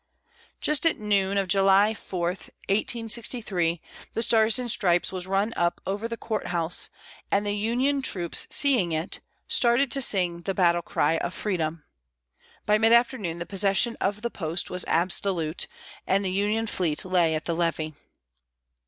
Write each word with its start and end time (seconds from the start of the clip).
Just 0.59 0.87
at 0.87 0.97
noon 0.97 1.37
of 1.37 1.47
July 1.47 1.93
4, 1.93 2.25
1863, 2.29 3.79
the 4.15 4.23
Stars 4.23 4.57
and 4.57 4.71
Stripes 4.71 5.11
was 5.11 5.27
run 5.27 5.53
up 5.55 5.79
over 5.85 6.07
the 6.07 6.17
court 6.17 6.47
house, 6.47 6.89
and 7.29 7.45
the 7.45 7.55
Union 7.55 8.01
troops, 8.01 8.47
seeing 8.49 8.93
it, 8.93 9.19
started 9.47 9.91
to 9.91 10.01
sing 10.01 10.41
"The 10.41 10.55
Battle 10.55 10.81
Cry 10.81 11.17
of 11.17 11.35
Freedom." 11.35 11.83
By 12.65 12.79
mid 12.79 12.93
afternoon 12.93 13.37
the 13.37 13.45
possession 13.45 13.95
of 14.01 14.23
the 14.23 14.31
post 14.31 14.71
was 14.71 14.85
absolute 14.85 15.67
and 16.07 16.25
the 16.25 16.31
Union 16.31 16.65
fleet 16.65 17.05
lay 17.05 17.35
at 17.35 17.45
the 17.45 17.53
levee. 17.53 17.93